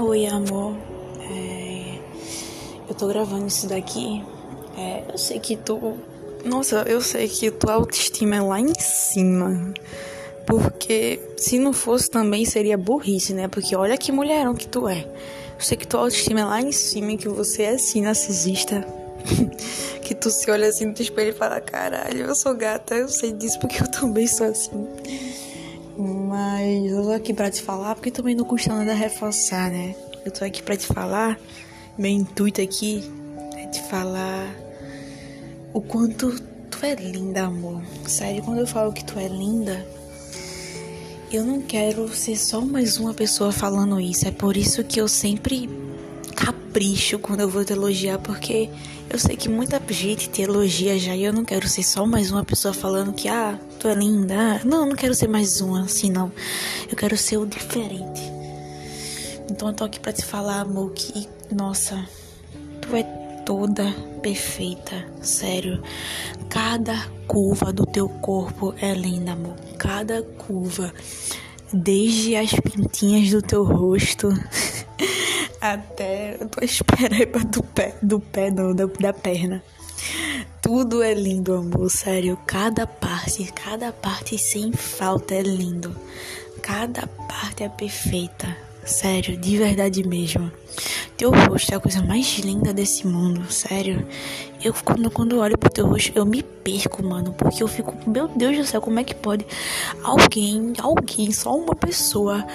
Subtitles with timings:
[0.00, 0.76] Oi, amor.
[1.20, 1.98] É,
[2.88, 4.24] Eu tô gravando isso daqui.
[4.76, 5.94] É, eu sei que tu.
[6.44, 9.74] Nossa, eu sei que tua autoestima é lá em cima.
[10.46, 13.48] Porque se não fosse também seria burrice, né?
[13.48, 15.00] Porque olha que mulherão que tu é.
[15.00, 18.86] Eu sei que tua autoestima é lá em cima e que você é assim narcisista.
[20.00, 23.32] que tu se olha assim no espelho e fala: caralho, eu sou gata, eu sei
[23.32, 24.86] disso porque eu também sou assim.
[25.98, 29.96] Mas eu tô aqui pra te falar porque também não custa nada reforçar, né?
[30.24, 31.36] Eu tô aqui pra te falar,
[31.98, 33.02] meu intuito aqui
[33.56, 34.54] é te falar
[35.72, 37.82] o quanto tu é linda, amor.
[38.06, 39.84] Sério, quando eu falo que tu é linda,
[41.32, 44.28] eu não quero ser só mais uma pessoa falando isso.
[44.28, 45.68] É por isso que eu sempre
[46.68, 48.68] capricho quando eu vou te elogiar, porque
[49.08, 52.30] eu sei que muita gente te elogia já e eu não quero ser só mais
[52.30, 54.34] uma pessoa falando que, ah, tu é linda.
[54.36, 56.30] Ah, não, não quero ser mais uma assim, não.
[56.88, 58.20] Eu quero ser o diferente.
[59.50, 62.06] Então eu tô aqui pra te falar, amor, que, nossa,
[62.82, 63.02] tu é
[63.46, 63.90] toda
[64.20, 65.82] perfeita, sério.
[66.50, 69.56] Cada curva do teu corpo é linda, amor.
[69.78, 70.92] Cada curva,
[71.72, 74.28] desde as pintinhas do teu rosto
[75.60, 79.62] até a tua espereba do pé, do pé não, da, da perna.
[80.62, 82.38] Tudo é lindo, amor, sério.
[82.46, 85.94] Cada parte, cada parte sem falta é lindo.
[86.62, 88.56] Cada parte é perfeita.
[88.84, 90.50] Sério, de verdade mesmo.
[91.16, 94.06] Teu rosto é a coisa mais linda desse mundo, sério.
[94.62, 97.34] Eu quando, quando olho pro teu rosto, eu me perco, mano.
[97.34, 99.46] Porque eu fico, meu Deus do céu, como é que pode
[100.02, 102.46] alguém, alguém, só uma pessoa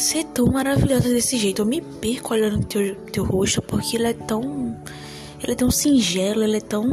[0.00, 1.62] ser tão maravilhosa desse jeito?
[1.62, 4.76] Eu me perco olhando teu, teu rosto porque ele é tão.
[5.42, 6.84] Ele é tão singelo, ele é tão.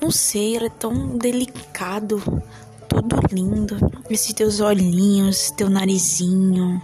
[0.00, 2.22] Não sei, ele é tão delicado
[2.88, 3.76] todo lindo.
[4.08, 6.80] Esses teus olhinhos, teu narizinho,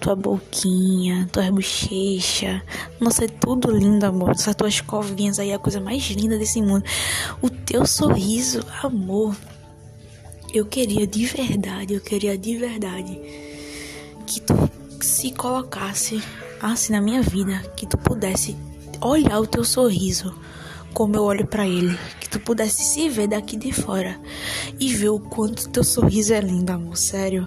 [0.00, 2.62] tua boquinha, tua bochecha.
[3.00, 4.30] Nossa, é tudo lindo, amor.
[4.30, 6.84] Essas tuas covinhas aí é a coisa mais linda desse mundo.
[7.40, 9.36] O teu sorriso, amor.
[10.52, 13.51] Eu queria de verdade, eu queria de verdade
[14.32, 14.54] que tu
[15.00, 16.22] se colocasse
[16.60, 18.56] assim na minha vida, que tu pudesse
[19.00, 20.34] olhar o teu sorriso
[20.94, 24.18] como eu olho para ele, que tu pudesse se ver daqui de fora
[24.78, 27.46] e ver o quanto teu sorriso é lindo, amor, sério.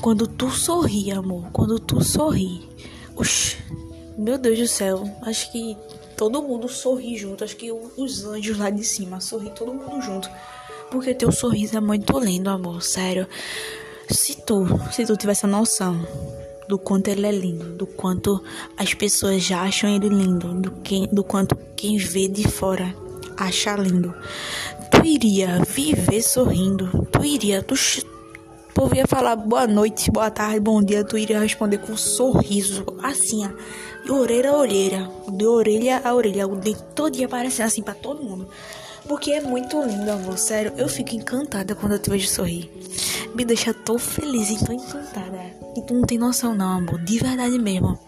[0.00, 2.66] Quando tu sorri, amor, quando tu sorri,
[3.14, 3.58] oxi,
[4.16, 5.76] meu Deus do céu, acho que
[6.16, 10.28] todo mundo sorri junto, acho que os anjos lá de cima sorri todo mundo junto,
[10.90, 13.28] porque teu sorriso é muito lindo, amor, sério.
[14.10, 16.04] Se tu, se tu tivesse a noção
[16.68, 18.42] do quanto ele é lindo, do quanto
[18.76, 22.94] as pessoas já acham ele lindo, do, que, do quanto quem vê de fora
[23.36, 24.12] acha lindo.
[24.90, 27.74] Tu iria viver sorrindo, tu iria, tu,
[28.94, 33.46] ia falar boa noite, boa tarde, bom dia, tu iria responder com um sorriso, assim,
[33.46, 33.50] ó,
[34.04, 37.94] de orelha a orelha, de orelha a orelha, o dente todo dia aparecendo assim pra
[37.94, 38.48] todo mundo.
[39.08, 40.38] Porque é muito lindo, amor.
[40.38, 42.70] Sério, eu fico encantada quando eu te vejo sorrir.
[43.34, 45.40] Me deixa tão feliz e tão encantada.
[45.76, 46.98] E tu não tem noção, não, amor.
[47.02, 47.98] De verdade mesmo.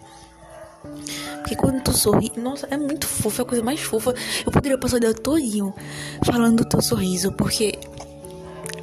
[1.39, 4.13] Porque quando tu sorri, nossa, é muito fofo, é a coisa mais fofa.
[4.45, 5.73] Eu poderia passar o dia todinho
[6.25, 7.79] falando do teu sorriso, porque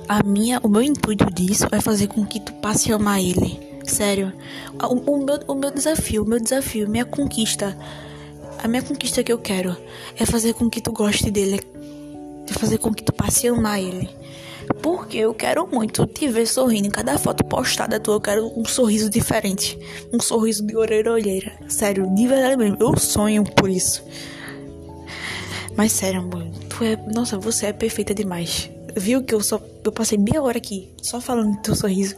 [0.08, 3.60] a minha, o meu intuito disso é fazer com que tu passe a amar ele.
[3.84, 4.32] Sério.
[4.82, 7.76] O, o, meu, o meu desafio, o meu desafio, minha conquista,
[8.62, 9.76] a minha conquista que eu quero
[10.18, 11.60] é fazer com que tu goste dele,
[12.48, 14.08] é fazer com que tu passe a amar ele.
[14.82, 16.88] Porque eu quero muito te ver sorrindo.
[16.88, 19.78] Em cada foto postada tua, eu quero um sorriso diferente.
[20.12, 21.52] Um sorriso de orelha a orelha.
[21.68, 22.76] Sério, de verdade mesmo.
[22.80, 24.02] Eu sonho por isso.
[25.76, 26.96] Mas sério, amor, tu é.
[27.14, 28.70] Nossa, você é perfeita demais.
[28.96, 29.60] Viu que eu só.
[29.84, 32.16] Eu passei meia hora aqui só falando do teu sorriso.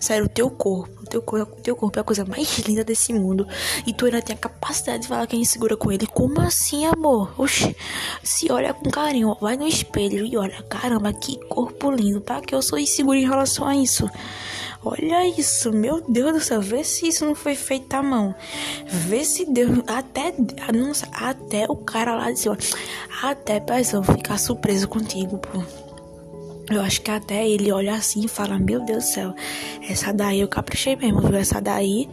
[0.00, 1.02] Sério, o teu corpo.
[1.02, 3.46] O teu, corpo, teu corpo é a coisa mais linda desse mundo.
[3.86, 6.06] E tu ainda tem a capacidade de falar que é insegura com ele.
[6.06, 7.34] Como assim, amor?
[7.38, 7.76] Oxi.
[8.22, 10.62] Se olha com carinho, vai no espelho e olha.
[10.68, 12.20] Caramba, que corpo lindo.
[12.20, 14.08] Pra que eu sou insegura em relação a isso?
[14.86, 18.34] Olha isso, meu Deus do céu, vê se isso não foi feito à mão.
[18.86, 19.78] Vê se Deus.
[19.86, 20.34] Até.
[20.74, 22.58] Nossa, até o cara lá de cima.
[23.22, 25.83] Até pessoa ficar surpreso contigo, pô.
[26.70, 29.34] Eu acho que até ele olha assim e fala: Meu Deus do céu,
[29.88, 31.36] essa daí eu caprichei mesmo, viu?
[31.36, 32.08] Essa daí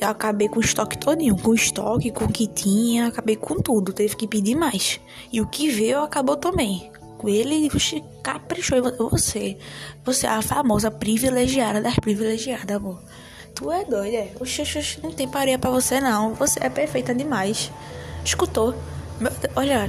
[0.00, 1.36] eu acabei com o estoque todinho.
[1.36, 3.92] Com o estoque, com o que tinha, acabei com tudo.
[3.92, 5.00] Teve que pedir mais.
[5.32, 6.90] E o que veio acabou também.
[7.24, 7.68] Ele
[8.22, 9.56] caprichou em você.
[10.04, 13.02] Você é a famosa privilegiada das privilegiadas, amor.
[13.54, 14.32] Tu é doida, é?
[14.38, 16.34] Oxi, oxi, não tem pareia pra você, não.
[16.34, 17.72] Você é perfeita demais.
[18.24, 18.74] Escutou?
[19.18, 19.88] Meu olha,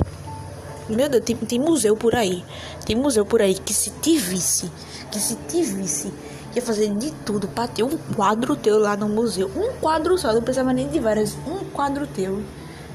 [0.89, 2.43] meu Deus, tem, tem museu por aí.
[2.85, 4.71] Tem museu por aí que se te visse,
[5.11, 6.11] que se te visse,
[6.55, 9.51] ia fazer de tudo pra ter um quadro teu lá no museu.
[9.55, 11.35] Um quadro só, não precisava nem de várias.
[11.47, 12.41] Um quadro teu.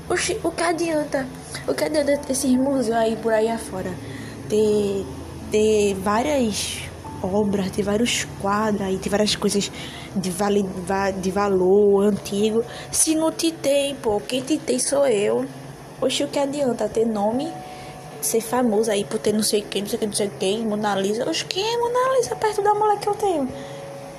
[0.08, 1.26] Oxi, o que adianta?
[1.66, 3.90] O que adianta esses museus aí por aí afora?
[4.48, 5.06] Ter,
[5.50, 6.82] ter várias
[7.22, 9.70] obras, ter vários quadros aí, ter várias coisas
[10.16, 10.66] de, vale,
[11.20, 12.64] de valor antigo.
[12.90, 15.46] Se não te tem, pô, quem te tem sou eu.
[16.00, 17.48] Oxi, o que adianta ter nome?
[18.26, 20.94] Ser famoso aí por ter não sei quem, não sei quem, não sei quem, Mona
[20.94, 21.28] Lisa.
[21.28, 23.48] Oxe, quem é Mona Lisa perto da mulher que eu tenho?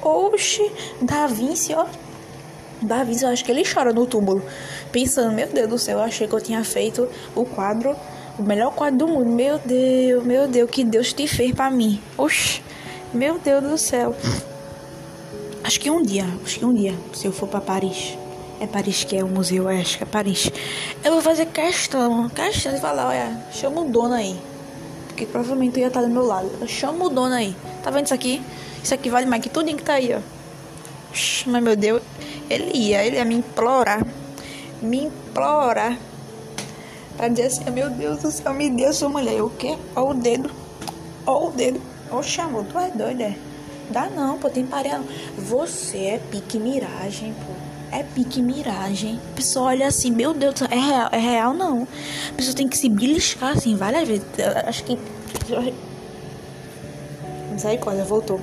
[0.01, 0.71] Oxe,
[1.01, 1.85] Da Vinci, ó.
[2.81, 4.43] Da Vinci, eu acho que ele chora no túmulo.
[4.91, 7.95] Pensando, meu Deus do céu, eu achei que eu tinha feito o quadro,
[8.37, 9.29] o melhor quadro do mundo.
[9.29, 12.01] Meu Deus, meu Deus, que Deus te fez pra mim.
[12.17, 12.61] Oxe,
[13.13, 14.15] meu Deus do céu.
[15.63, 18.17] Acho que um dia, acho que um dia, se eu for pra Paris,
[18.63, 20.49] é Paris que é o museu, é, acho que é Paris.
[21.03, 24.39] Eu vou fazer questão, questão de falar, olha, chama o dono aí.
[25.07, 26.49] Porque provavelmente ia estar do meu lado.
[26.67, 27.55] Chama o dono aí.
[27.83, 28.41] Tá vendo isso aqui?
[28.81, 30.19] Isso aqui vale mais que tudo que tá aí, ó.
[31.45, 32.01] Mas meu Deus,
[32.49, 34.05] ele ia, ele ia me implorar.
[34.81, 35.97] Me implorar.
[37.17, 39.41] Pra dizer assim, meu Deus do céu, me dê sua mulher.
[39.41, 39.77] O quê?
[39.95, 40.49] Ó o dedo.
[41.25, 41.79] Ó o dedo.
[42.09, 43.35] Ó chamou, tu é doido, é?
[43.89, 45.03] Dá não, pô, tem parede.
[45.37, 47.62] Você é pique miragem, pô
[47.93, 49.19] é pique miragem.
[49.31, 51.87] A pessoa olha assim, meu Deus, é real, é real não.
[52.29, 54.25] A pessoa tem que se beliscar assim várias vezes.
[54.37, 54.97] Eu acho que.
[57.51, 58.41] Misericórdia, voltou.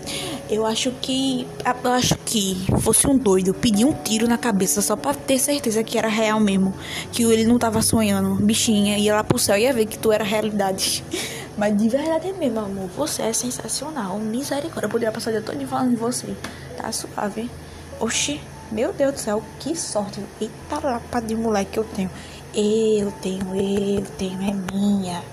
[0.49, 1.47] Eu acho que.
[1.85, 5.83] Eu acho que fosse um doido pedir um tiro na cabeça só pra ter certeza
[5.83, 6.73] que era real mesmo.
[7.11, 8.37] Que ele não tava sonhando.
[8.37, 11.05] Bichinha, ia lá pro céu e ia ver que tu era realidade.
[11.59, 12.89] Mas de verdade mesmo, amor.
[12.97, 14.17] Você é sensacional.
[14.21, 14.87] Misericórdia.
[14.87, 16.37] Eu poderia passar o dia todo falando de você.
[16.77, 17.51] Tá suave.
[17.99, 18.41] Oxi.
[18.71, 20.25] Meu Deus do céu, que sorte.
[20.41, 22.11] Eita lapa de moleque que eu tenho.
[22.55, 25.25] Eu tenho, eu tenho, é minha.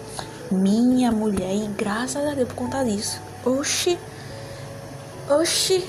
[0.51, 1.54] Minha mulher.
[1.54, 3.22] E graças a Deus por conta disso.
[3.45, 4.00] Oxi.
[5.30, 5.88] Oxi.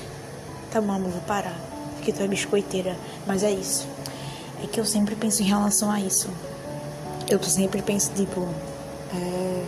[0.69, 1.55] Tá bom, vou parar.
[1.95, 2.95] Porque tu é biscoiteira.
[3.25, 3.87] Mas é isso.
[4.63, 6.29] É que eu sempre penso em relação a isso.
[7.27, 8.47] Eu sempre penso, tipo.
[9.11, 9.65] É...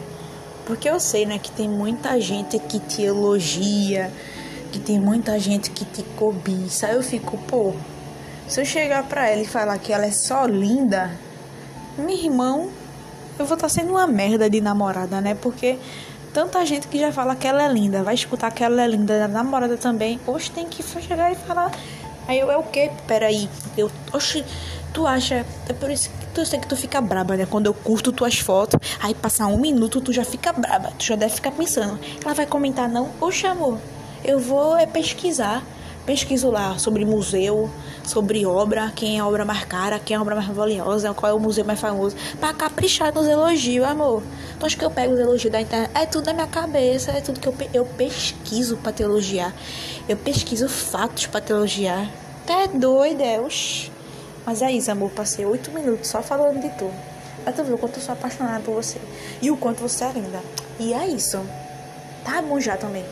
[0.67, 4.11] Porque eu sei, né, que tem muita gente que te elogia
[4.71, 6.87] que tem muita gente que te cobiça.
[6.87, 7.73] Eu fico, pô,
[8.47, 11.11] se eu chegar pra ela e falar que ela é só linda,
[11.97, 12.71] meu irmão,
[13.37, 15.35] eu vou estar tá sendo uma merda de namorada, né?
[15.35, 15.77] Porque
[16.33, 19.19] tanta gente que já fala que ela é linda, vai escutar que ela é linda,
[19.19, 20.19] da namorada também.
[20.25, 21.71] Hoje tem que chegar e falar.
[22.27, 22.89] Aí eu é o quê?
[23.07, 23.49] Peraí.
[23.77, 24.45] Eu, oxe,
[24.93, 25.45] tu acha.
[25.67, 27.45] É por isso que tu sei que tu fica braba, né?
[27.45, 30.91] Quando eu curto tuas fotos, aí passar um minuto, tu já fica braba.
[30.97, 31.99] Tu já deve ficar pensando.
[32.23, 33.09] Ela vai comentar, não?
[33.19, 33.79] Oxe, amor
[34.23, 35.63] eu vou é pesquisar.
[36.05, 37.69] Pesquiso lá sobre museu,
[38.03, 41.31] sobre obra, quem é a obra mais cara, quem é a obra mais valiosa, qual
[41.31, 44.23] é o museu mais famoso, pra caprichar nos elogios, amor.
[44.59, 45.91] Tu acha que eu pego os elogios da internet?
[45.93, 49.53] É tudo na minha cabeça, é tudo que eu, eu pesquiso pra te elogiar.
[50.09, 52.09] Eu pesquiso fatos pra te elogiar.
[52.47, 53.39] Tá doido, é?
[53.39, 53.91] Oxi.
[54.43, 55.11] Mas é isso, amor.
[55.11, 56.89] Passei oito minutos só falando de tu.
[57.43, 58.99] Pra tu ver o quanto eu sou apaixonada por você.
[59.41, 60.41] E o quanto você é linda.
[60.79, 61.39] E é isso.
[62.25, 63.05] Tá bom já também.